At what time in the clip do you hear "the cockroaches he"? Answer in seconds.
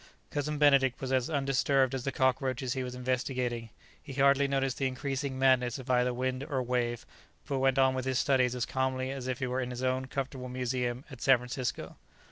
2.05-2.83